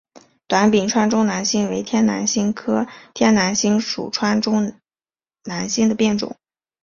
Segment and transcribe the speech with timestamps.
[0.47, 4.75] 短柄川中南星为天南星科天南星属川中
[5.43, 6.35] 南星的变种。